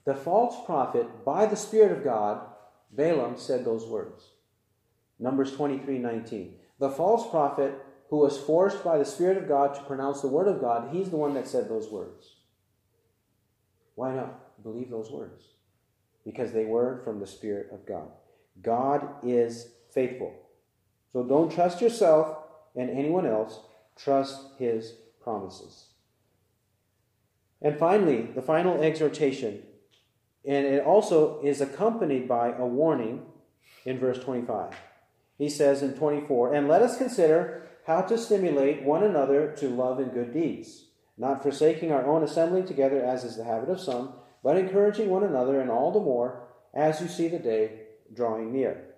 [0.05, 2.47] The false prophet, by the Spirit of God,
[2.93, 4.31] Balaam, said those words.
[5.19, 6.55] Numbers 23 19.
[6.79, 7.75] The false prophet
[8.11, 11.11] who was forced by the Spirit of God to pronounce the Word of God, he's
[11.11, 12.37] the one that said those words.
[13.95, 15.43] Why not believe those words?
[16.25, 18.09] Because they were from the Spirit of God.
[18.63, 20.35] God is faithful.
[21.13, 22.37] So don't trust yourself
[22.75, 23.61] and anyone else,
[23.97, 25.87] trust his promises.
[27.63, 29.63] And finally, the final exhortation,
[30.45, 33.23] and it also is accompanied by a warning
[33.85, 34.75] in verse 25.
[35.39, 39.99] He says in 24, And let us consider how to stimulate one another to love
[39.99, 44.13] and good deeds, not forsaking our own assembling together as is the habit of some,
[44.43, 46.43] but encouraging one another, and all the more
[46.75, 48.95] as you see the day drawing near.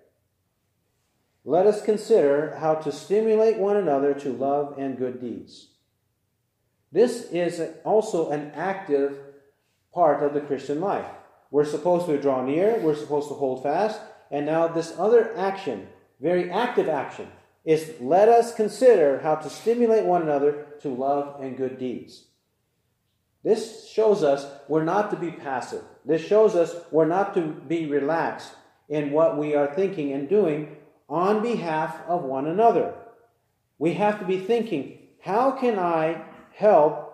[1.45, 5.69] Let us consider how to stimulate one another to love and good deeds.
[6.91, 9.17] This is also an active
[9.93, 11.05] part of the Christian life.
[11.51, 15.87] We're supposed to draw near, we're supposed to hold fast, and now this other action,
[16.19, 17.27] very active action,
[17.65, 22.25] is let us consider how to stimulate one another to love and good deeds.
[23.43, 25.83] This shows us we're not to be passive.
[26.05, 28.53] This shows us we're not to be relaxed
[28.89, 30.75] in what we are thinking and doing
[31.07, 32.93] on behalf of one another.
[33.77, 36.23] We have to be thinking, how can I
[36.53, 37.05] help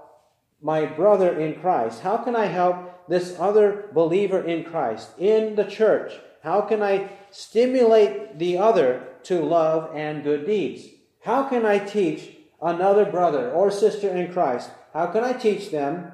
[0.61, 2.01] my brother in Christ?
[2.01, 6.13] How can I help this other believer in Christ in the church?
[6.41, 10.87] How can I stimulate the other to love and good deeds?
[11.23, 14.69] How can I teach another brother or sister in Christ?
[14.93, 16.11] How can I teach them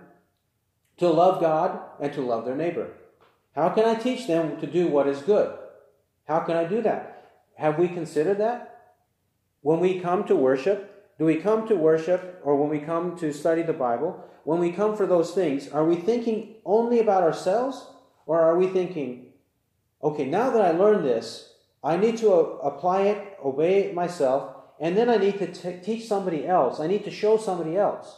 [0.98, 2.92] to love God and to love their neighbor?
[3.56, 5.58] How can I teach them to do what is good?
[6.28, 7.32] How can I do that?
[7.56, 8.96] Have we considered that?
[9.62, 13.34] When we come to worship, do we come to worship or when we come to
[13.34, 17.86] study the Bible, when we come for those things, are we thinking only about ourselves
[18.26, 19.34] or are we thinking,
[20.02, 24.56] okay, now that I learned this, I need to uh, apply it, obey it myself,
[24.80, 26.80] and then I need to t- teach somebody else.
[26.80, 28.16] I need to show somebody else.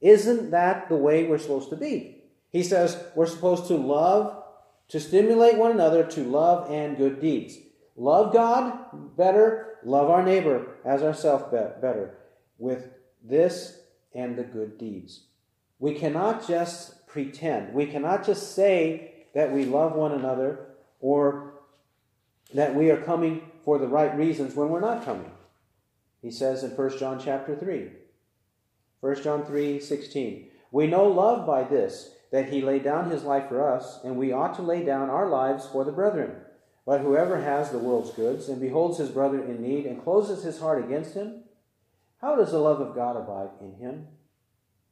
[0.00, 2.22] Isn't that the way we're supposed to be?
[2.50, 4.43] He says we're supposed to love,
[4.88, 7.56] to stimulate one another to love and good deeds.
[7.96, 12.14] Love God better, love our neighbor as ourselves better,
[12.58, 12.90] with
[13.22, 13.80] this
[14.14, 15.24] and the good deeds.
[15.78, 17.74] We cannot just pretend.
[17.74, 20.66] We cannot just say that we love one another
[21.00, 21.54] or
[22.52, 25.30] that we are coming for the right reasons when we're not coming.
[26.22, 27.90] He says in 1 John chapter 3.
[29.00, 30.48] 1 John 3 16.
[30.70, 34.32] We know love by this, that he laid down his life for us, and we
[34.32, 36.32] ought to lay down our lives for the brethren.
[36.84, 40.58] But whoever has the world's goods and beholds his brother in need and closes his
[40.58, 41.44] heart against him,
[42.20, 44.08] how does the love of God abide in him?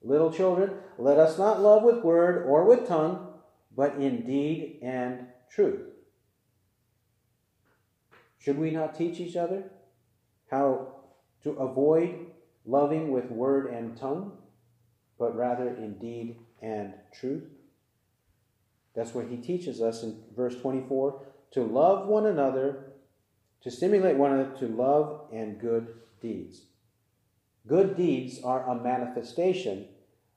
[0.02, 3.34] Little children, let us not love with word or with tongue,
[3.76, 5.80] but in deed and truth.
[8.38, 9.64] Should we not teach each other
[10.48, 10.94] how
[11.42, 12.24] to avoid
[12.64, 14.38] loving with word and tongue,
[15.18, 17.44] but rather in deed and truth.
[18.94, 21.20] That's what he teaches us in verse 24
[21.52, 22.92] to love one another,
[23.62, 26.62] to stimulate one another to love and good deeds.
[27.66, 29.88] Good deeds are a manifestation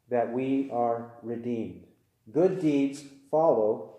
[0.10, 1.86] that we are redeemed.
[2.32, 3.98] Good deeds follow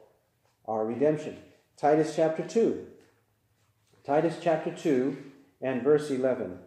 [0.66, 1.38] our redemption.
[1.76, 2.86] Titus chapter 2.
[4.04, 5.16] Titus chapter 2
[5.60, 6.58] and verse 11.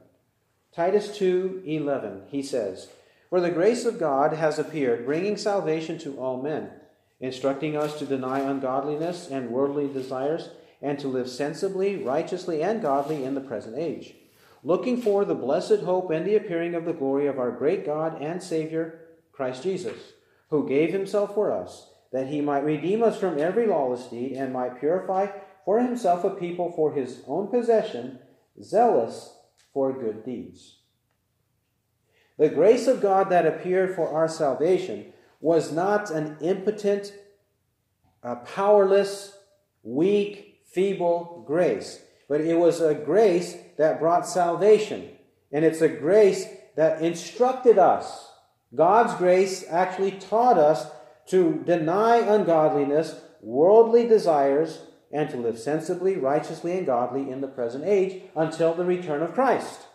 [0.74, 2.90] Titus 2:11 he says,
[3.30, 6.72] "For the grace of God has appeared, bringing salvation to all men,
[7.20, 10.50] instructing us to deny ungodliness and worldly desires,
[10.82, 14.16] and to live sensibly, righteously, and godly in the present age,
[14.64, 18.22] looking for the blessed hope and the appearing of the glory of our great God
[18.22, 20.14] and Savior, Christ Jesus,
[20.50, 24.52] who gave himself for us, that he might redeem us from every lawless deed and
[24.52, 25.28] might purify
[25.66, 28.20] for himself a people for his own possession,
[28.62, 29.38] zealous
[29.72, 30.79] for good deeds.
[32.40, 37.14] The grace of God that appeared for our salvation was not an impotent,
[38.24, 39.38] a powerless,
[39.84, 45.10] weak, feeble grace, but it was a grace that brought salvation.
[45.52, 46.46] And it's a grace
[46.78, 48.32] that instructed us.
[48.74, 50.88] God's grace actually taught us
[51.28, 54.80] to deny ungodliness, worldly desires,
[55.12, 59.34] and to live sensibly, righteously, and godly in the present age until the return of
[59.34, 59.88] Christ.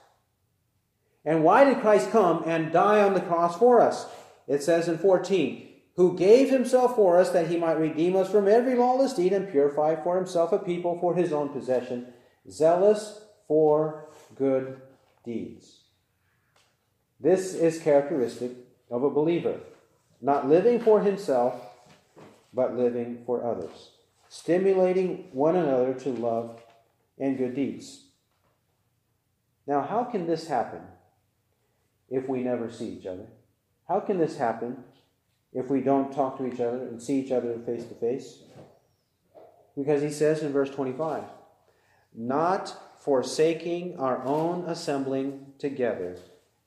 [1.25, 4.07] And why did Christ come and die on the cross for us?
[4.47, 8.49] It says in 14, who gave himself for us that he might redeem us from
[8.49, 12.13] every lawless deed and purify for himself a people for his own possession,
[12.51, 14.81] zealous for good
[15.25, 15.85] deeds.
[17.21, 18.53] This is characteristic
[18.91, 19.61] of a believer,
[20.21, 21.55] not living for himself,
[22.53, 23.91] but living for others
[24.35, 26.61] stimulating one another to love
[27.21, 28.07] and good deeds.
[29.65, 30.81] Now, how can this happen
[32.15, 33.27] if we never see each other?
[33.89, 34.85] How can this happen
[35.53, 38.43] if we don't talk to each other and see each other face to face?
[39.77, 41.25] Because he says in verse 25,
[42.15, 46.17] not forsaking our own assembling together,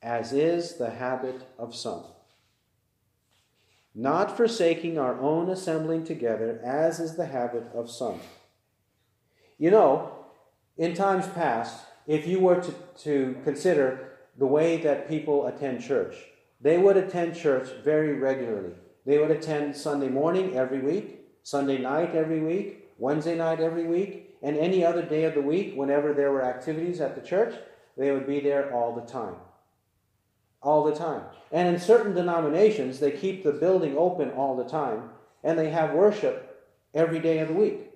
[0.02, 2.04] as is the habit of some
[3.98, 8.20] not forsaking our own assembling together, as is the habit of some.
[9.58, 10.12] You know,
[10.78, 16.16] in times past, if you were to, to consider the way that people attend church,
[16.62, 18.74] they would attend church very regularly.
[19.06, 24.36] They would attend Sunday morning every week, Sunday night every week, Wednesday night every week,
[24.42, 27.56] and any other day of the week, whenever there were activities at the church,
[27.96, 29.36] they would be there all the time
[30.62, 31.24] all the time.
[31.52, 35.10] And in certain denominations, they keep the building open all the time
[35.44, 37.92] and they have worship every day of the week.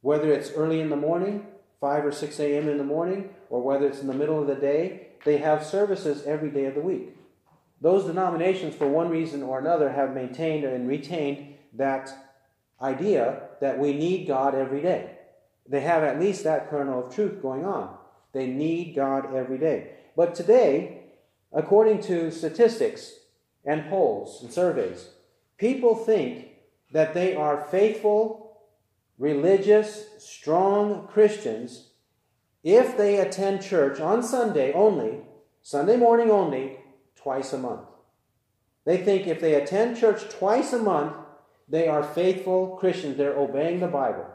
[0.00, 1.46] Whether it's early in the morning,
[1.80, 2.68] 5 or 6 a.m.
[2.68, 6.24] in the morning, or whether it's in the middle of the day, they have services
[6.26, 7.16] every day of the week.
[7.80, 12.12] Those denominations, for one reason or another, have maintained and retained that
[12.82, 15.10] idea that we need God every day.
[15.68, 17.96] They have at least that kernel of truth going on.
[18.32, 19.92] They need God every day.
[20.16, 20.98] But today,
[21.52, 23.12] According to statistics
[23.64, 25.08] and polls and surveys,
[25.56, 26.48] people think
[26.92, 28.58] that they are faithful,
[29.18, 31.87] religious, strong Christians
[32.62, 35.20] if they attend church on Sunday only,
[35.62, 36.78] Sunday morning only,
[37.14, 37.86] twice a month.
[38.84, 41.14] They think if they attend church twice a month,
[41.68, 43.16] they are faithful Christians.
[43.16, 44.26] They're obeying the Bible.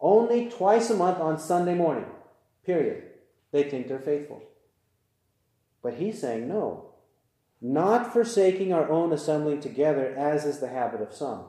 [0.00, 2.06] Only twice a month on Sunday morning.
[2.66, 3.04] Period.
[3.52, 4.42] They think they're faithful.
[5.82, 6.90] But he's saying, no,
[7.60, 11.44] not forsaking our own assembling together, as is the habit of some.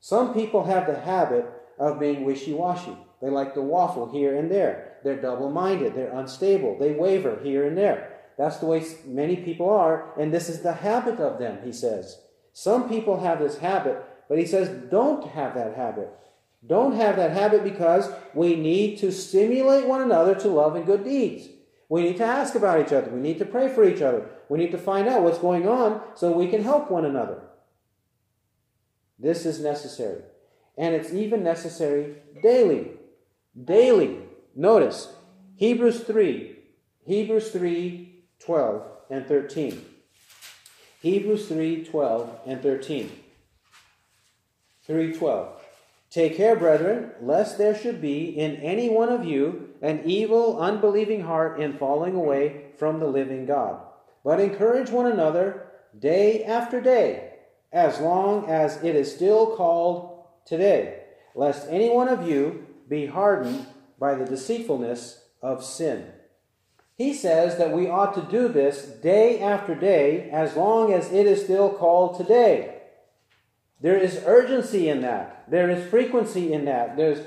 [0.00, 1.46] Some people have the habit
[1.78, 2.96] of being wishy washy.
[3.22, 4.98] They like to waffle here and there.
[5.04, 5.94] They're double minded.
[5.94, 6.76] They're unstable.
[6.78, 8.12] They waver here and there.
[8.36, 12.18] That's the way many people are, and this is the habit of them, he says.
[12.52, 16.10] Some people have this habit, but he says, don't have that habit.
[16.66, 21.04] Don't have that habit because we need to stimulate one another to love and good
[21.04, 21.48] deeds.
[21.88, 23.10] We need to ask about each other.
[23.10, 24.30] We need to pray for each other.
[24.48, 27.42] We need to find out what's going on so we can help one another.
[29.18, 30.22] This is necessary.
[30.78, 32.92] And it's even necessary daily.
[33.60, 34.18] Daily.
[34.54, 35.14] Notice
[35.56, 36.56] Hebrews 3,
[37.04, 39.84] Hebrews 3, 12 and 13.
[41.00, 43.10] Hebrews 3, 12 and 13.
[44.88, 45.48] 3:12
[46.10, 51.22] Take care, brethren, lest there should be in any one of you an evil, unbelieving
[51.22, 53.80] heart in falling away from the living God.
[54.22, 57.34] But encourage one another day after day,
[57.72, 63.66] as long as it is still called today, lest any one of you be hardened
[63.98, 66.04] by the deceitfulness of sin.
[66.98, 71.26] He says that we ought to do this day after day, as long as it
[71.26, 72.82] is still called today.
[73.80, 75.50] There is urgency in that.
[75.50, 76.98] There is frequency in that.
[76.98, 77.20] There's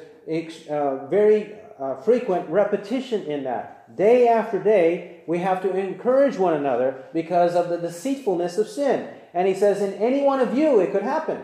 [0.69, 3.97] uh, very uh, frequent repetition in that.
[3.97, 9.09] Day after day, we have to encourage one another because of the deceitfulness of sin.
[9.33, 11.41] And he says, in any one of you, it could happen.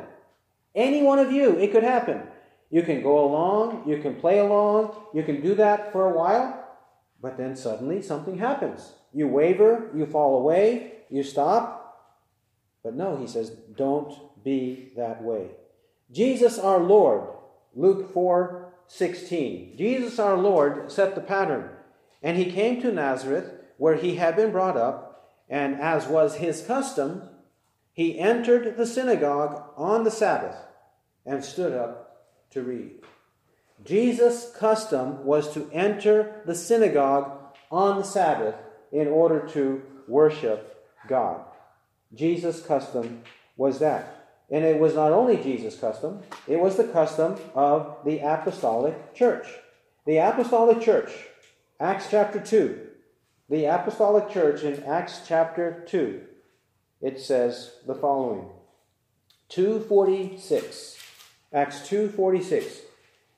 [0.76, 2.22] Any one of you, it could happen.
[2.72, 6.66] You can go along, you can play along, you can do that for a while,
[7.22, 8.94] but then suddenly something happens.
[9.14, 11.78] You waver, you fall away, you stop.
[12.82, 14.14] But no, he says, don't
[14.44, 15.52] be that way.
[16.12, 17.28] Jesus our Lord,
[17.76, 19.78] Luke 4 16.
[19.78, 21.70] Jesus our Lord set the pattern.
[22.22, 26.62] And he came to Nazareth, where he had been brought up, and as was his
[26.62, 27.24] custom,
[27.94, 30.58] he entered the synagogue on the Sabbath
[31.26, 32.11] and stood up
[32.52, 32.92] to read.
[33.84, 37.32] Jesus' custom was to enter the synagogue
[37.72, 38.56] on the Sabbath
[38.92, 41.42] in order to worship God.
[42.14, 43.24] Jesus' custom
[43.58, 44.18] was that.
[44.50, 49.48] And it was not only Jesus' custom, it was the custom of the apostolic church.
[50.06, 51.12] The apostolic church,
[51.80, 52.88] Acts chapter 2.
[53.50, 56.22] The apostolic church in Acts chapter 2,
[57.02, 58.50] it says the following
[59.50, 61.01] 246.
[61.54, 62.82] Acts 246.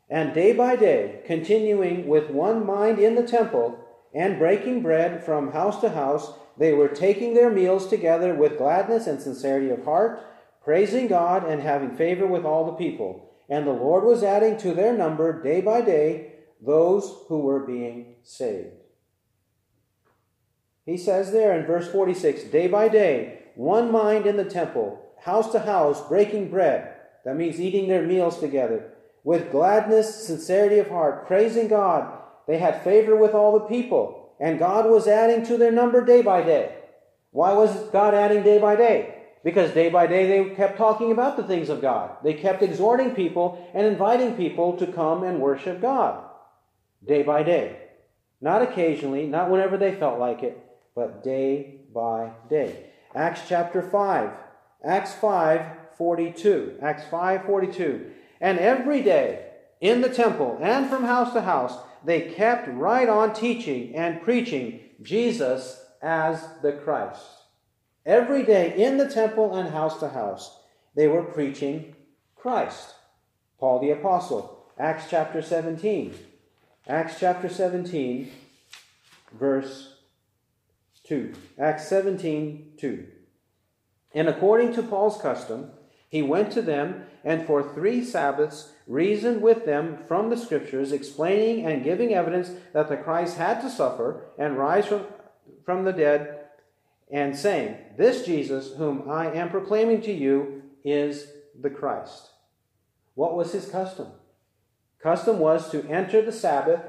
[0.10, 3.80] And day by day, continuing with one mind in the temple,
[4.14, 9.08] and breaking bread from house to house, they were taking their meals together with gladness
[9.08, 10.24] and sincerity of heart
[10.64, 13.30] praising God and having favor with all the people.
[13.50, 18.16] And the Lord was adding to their number day by day those who were being
[18.24, 18.70] saved.
[20.86, 25.52] He says there in verse 46 day by day, one mind in the temple, house
[25.52, 26.93] to house, breaking bread.
[27.26, 28.92] That means eating their meals together.
[29.24, 32.20] With gladness, sincerity of heart, praising God.
[32.48, 34.36] They had favor with all the people.
[34.40, 36.76] And God was adding to their number day by day.
[37.32, 39.16] Why was God adding day by day?
[39.44, 42.18] Because day by day they kept talking about the things of God.
[42.24, 46.24] They kept exhorting people and inviting people to come and worship God.
[47.06, 47.80] Day by day.
[48.42, 50.58] Not occasionally, not whenever they felt like it,
[50.96, 52.92] but day by day.
[53.16, 54.32] Acts chapter 5.
[54.86, 55.66] Acts 5
[55.98, 56.78] 42.
[56.82, 58.12] Acts 5 42.
[58.42, 59.48] And every day
[59.82, 64.82] in the temple and from house to house, they kept right on teaching and preaching
[65.02, 67.22] Jesus as the Christ.
[68.06, 70.60] Every day in the temple and house to house,
[70.96, 71.96] they were preaching
[72.36, 72.96] Christ.
[73.60, 76.14] Paul the Apostle, Acts chapter 17.
[76.88, 78.30] Acts chapter 17,
[79.40, 79.96] verse
[81.06, 81.34] 2.
[81.58, 83.08] Acts 17, 2.
[84.14, 85.72] And according to Paul's custom,
[86.14, 91.66] he went to them and for three Sabbaths reasoned with them from the Scriptures, explaining
[91.66, 95.08] and giving evidence that the Christ had to suffer and rise from,
[95.66, 96.42] from the dead
[97.12, 102.30] and saying, This Jesus, whom I am proclaiming to you, is the Christ.
[103.16, 104.10] What was his custom?
[105.02, 106.82] Custom was to enter the Sabbath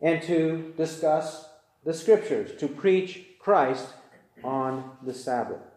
[0.00, 1.44] and to discuss
[1.84, 3.88] the Scriptures, to preach Christ
[4.42, 5.69] on the Sabbath.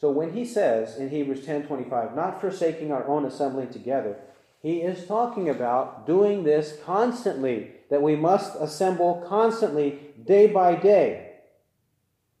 [0.00, 4.16] So when he says in Hebrews 10:25, not forsaking our own assembling together,
[4.62, 11.30] he is talking about doing this constantly, that we must assemble constantly, day by day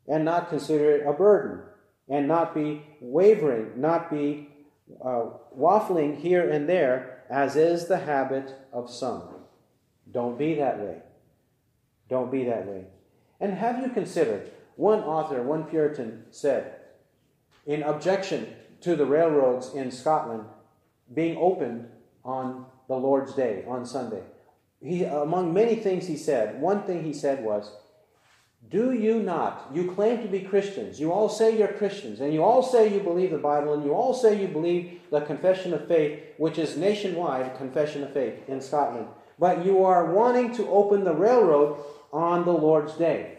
[0.08, 1.62] and not consider it a burden
[2.08, 4.48] and not be wavering, not be
[5.04, 9.22] uh, waffling here and there, as is the habit of some.
[10.10, 10.96] Don't be that way.
[12.08, 12.86] Don't be that way.
[13.38, 16.79] And have you considered, one author, one Puritan said,
[17.66, 20.44] in objection to the railroads in Scotland
[21.14, 21.88] being opened
[22.24, 24.22] on the Lord's Day, on Sunday,
[24.82, 27.70] he, among many things he said, one thing he said was,
[28.70, 32.42] Do you not, you claim to be Christians, you all say you're Christians, and you
[32.42, 35.86] all say you believe the Bible, and you all say you believe the Confession of
[35.86, 39.06] Faith, which is nationwide Confession of Faith in Scotland,
[39.38, 41.78] but you are wanting to open the railroad
[42.12, 43.38] on the Lord's Day.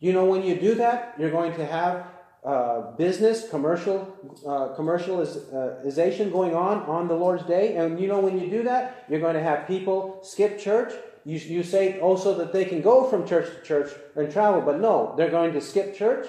[0.00, 2.06] You know, when you do that, you're going to have
[2.44, 4.14] uh, business, commercial,
[4.46, 7.76] uh, commercialization going on on the Lord's Day.
[7.76, 10.92] And you know, when you do that, you're going to have people skip church.
[11.24, 14.80] You, you say also that they can go from church to church and travel, but
[14.80, 16.28] no, they're going to skip church.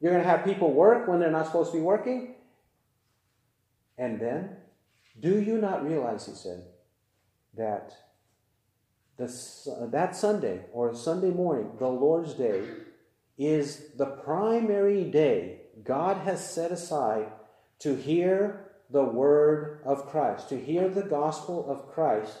[0.00, 2.36] You're going to have people work when they're not supposed to be working.
[3.98, 4.56] And then,
[5.18, 6.62] do you not realize, he said,
[7.56, 7.92] that
[9.16, 12.62] this, uh, that Sunday or Sunday morning, the Lord's Day,
[13.38, 17.28] is the primary day God has set aside
[17.78, 22.38] to hear the word of Christ, to hear the gospel of Christ.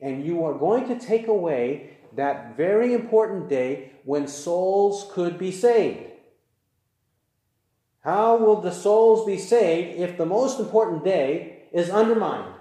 [0.00, 5.52] And you are going to take away that very important day when souls could be
[5.52, 6.06] saved.
[8.02, 12.54] How will the souls be saved if the most important day is undermined?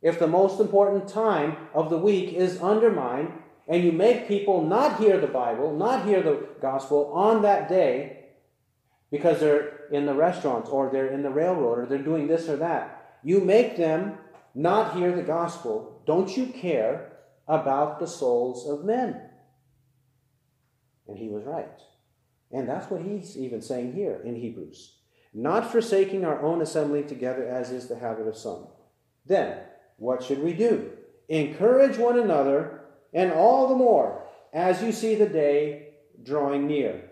[0.00, 3.32] If the most important time of the week is undermined
[3.66, 8.26] and you make people not hear the Bible, not hear the gospel on that day
[9.10, 12.56] because they're in the restaurants or they're in the railroad or they're doing this or
[12.56, 13.18] that.
[13.22, 14.18] You make them
[14.54, 16.02] not hear the gospel.
[16.06, 17.12] Don't you care
[17.48, 19.20] about the souls of men?
[21.08, 21.80] And he was right.
[22.50, 24.96] And that's what he's even saying here in Hebrews.
[25.32, 28.68] Not forsaking our own assembly together as is the habit of some.
[29.26, 29.58] Then,
[29.96, 30.92] what should we do?
[31.28, 32.83] Encourage one another
[33.14, 35.88] and all the more as you see the day
[36.22, 37.10] drawing near.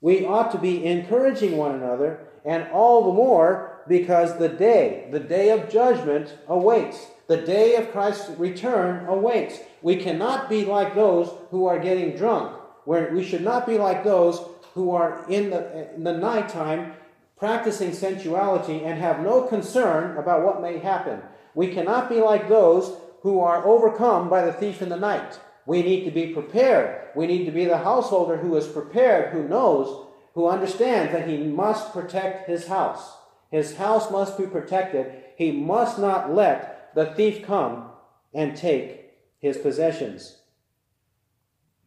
[0.00, 5.20] We ought to be encouraging one another, and all the more because the day, the
[5.20, 7.06] day of judgment, awaits.
[7.28, 9.60] The day of Christ's return awaits.
[9.80, 12.58] We cannot be like those who are getting drunk.
[12.84, 14.44] We should not be like those
[14.74, 16.94] who are in the, in the nighttime
[17.36, 21.20] practicing sensuality and have no concern about what may happen.
[21.54, 25.38] We cannot be like those who are overcome by the thief in the night.
[25.64, 27.08] We need to be prepared.
[27.14, 31.38] We need to be the householder who is prepared, who knows, who understands that he
[31.38, 33.16] must protect his house.
[33.50, 35.12] His house must be protected.
[35.36, 37.90] He must not let the thief come
[38.34, 40.38] and take his possessions.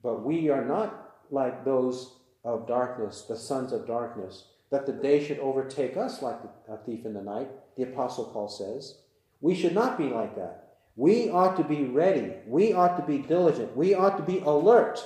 [0.02, 5.26] But we are not like those of darkness, the sons of darkness, that the day
[5.26, 9.00] should overtake us like a thief in the night, the Apostle Paul says.
[9.42, 10.65] We should not be like that.
[10.96, 12.34] We ought to be ready.
[12.48, 13.76] We ought to be diligent.
[13.76, 15.06] We ought to be alert.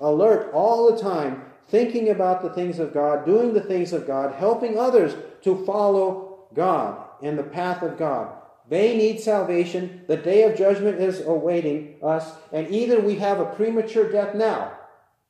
[0.00, 4.34] Alert all the time, thinking about the things of God, doing the things of God,
[4.34, 8.36] helping others to follow God in the path of God.
[8.68, 10.04] They need salvation.
[10.06, 14.72] The day of judgment is awaiting us, and either we have a premature death now,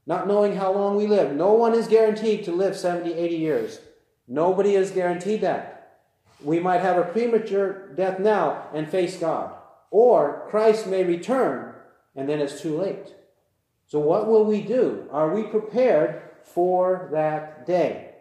[0.05, 1.35] not knowing how long we live.
[1.35, 3.81] No one is guaranteed to live 70, 80 years.
[4.29, 5.99] Nobody is guaranteed that.
[6.43, 9.55] We might have a premature death now and face God.
[9.91, 11.75] Or Christ may return
[12.15, 13.15] and then it's too late.
[13.87, 15.07] So, what will we do?
[15.11, 18.15] Are we prepared for that day?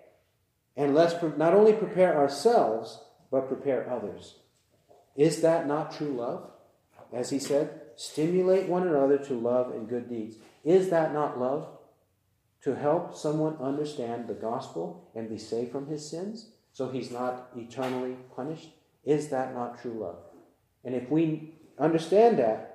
[0.76, 3.00] And let's not only prepare ourselves,
[3.32, 4.36] but prepare others.
[5.16, 6.50] Is that not true love?
[7.12, 10.38] As he said, stimulate one another to love and good deeds.
[10.64, 11.68] Is that not love?
[12.64, 17.50] To help someone understand the gospel and be saved from his sins so he's not
[17.56, 18.70] eternally punished?
[19.04, 20.18] Is that not true love?
[20.84, 22.70] And if we understand that,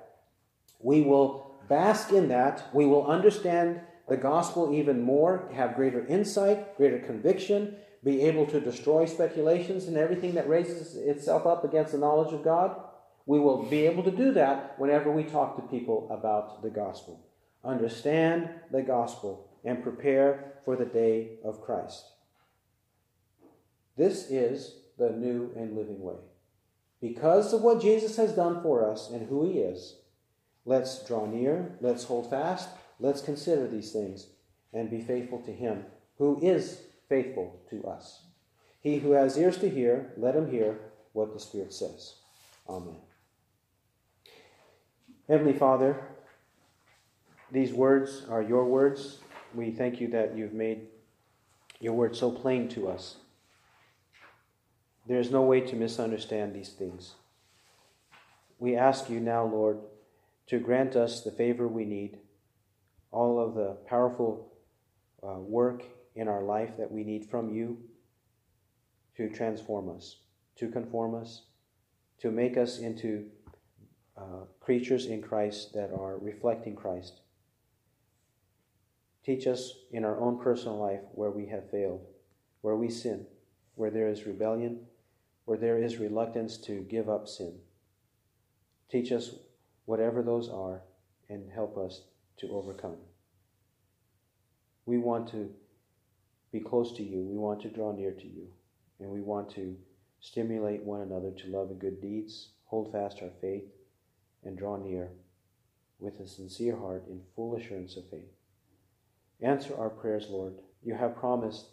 [0.79, 2.67] we will bask in that.
[2.73, 8.59] We will understand the gospel even more, have greater insight, greater conviction, be able to
[8.59, 12.79] destroy speculations and everything that raises itself up against the knowledge of God.
[13.25, 17.25] We will be able to do that whenever we talk to people about the gospel.
[17.63, 22.05] Understand the gospel and prepare for the day of Christ.
[23.97, 26.15] This is the new and living way.
[27.07, 29.97] Because of what Jesus has done for us and who he is,
[30.65, 32.67] let's draw near, let's hold fast,
[32.99, 34.25] let's consider these things
[34.73, 35.85] and be faithful to him
[36.17, 38.23] who is faithful to us.
[38.81, 40.79] He who has ears to hear, let him hear
[41.13, 42.15] what the Spirit says.
[42.67, 42.97] Amen.
[45.27, 46.07] Heavenly Father,
[47.51, 49.19] these words are your words.
[49.53, 50.87] We thank you that you've made
[51.79, 53.17] your word so plain to us.
[55.07, 57.15] There is no way to misunderstand these things.
[58.57, 59.79] We ask you now, Lord,
[60.47, 62.17] to grant us the favor we need,
[63.11, 64.53] all of the powerful
[65.21, 65.83] uh, work
[66.15, 67.77] in our life that we need from you
[69.17, 70.17] to transform us,
[70.57, 71.43] to conform us,
[72.19, 73.25] to make us into
[74.17, 77.21] uh, creatures in Christ that are reflecting Christ.
[79.25, 82.05] Teach us in our own personal life where we have failed,
[82.61, 83.25] where we sin,
[83.75, 84.79] where there is rebellion,
[85.45, 87.59] where there is reluctance to give up sin.
[88.89, 89.31] Teach us
[89.85, 90.81] whatever those are
[91.29, 92.01] and help us
[92.37, 92.97] to overcome.
[94.85, 95.49] We want to
[96.51, 97.23] be close to you.
[97.23, 98.47] We want to draw near to you.
[98.99, 99.75] And we want to
[100.19, 103.65] stimulate one another to love and good deeds, hold fast our faith,
[104.43, 105.09] and draw near
[105.99, 108.31] with a sincere heart in full assurance of faith.
[109.41, 110.53] Answer our prayers, Lord.
[110.83, 111.65] You have promised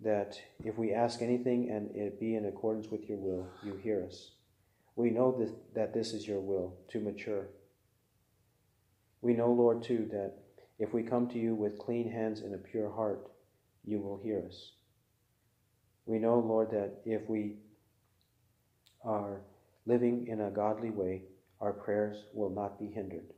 [0.00, 4.04] that if we ask anything and it be in accordance with your will, you hear
[4.06, 4.30] us.
[4.96, 7.48] We know that, that this is your will to mature.
[9.20, 10.34] We know, Lord, too, that
[10.78, 13.30] if we come to you with clean hands and a pure heart,
[13.84, 14.72] you will hear us.
[16.06, 17.56] We know, Lord, that if we
[19.04, 19.40] are
[19.86, 21.22] living in a godly way,
[21.60, 23.32] our prayers will not be hindered.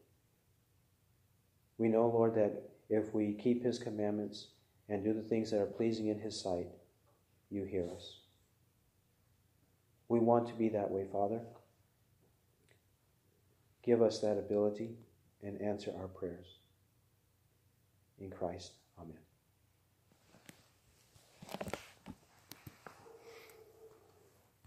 [1.78, 4.48] We know, Lord, that if we keep His commandments
[4.90, 6.66] and do the things that are pleasing in His sight,
[7.48, 8.18] you hear us.
[10.08, 11.40] We want to be that way, Father.
[13.82, 14.90] Give us that ability
[15.42, 16.46] and answer our prayers.
[18.18, 19.16] In Christ, Amen.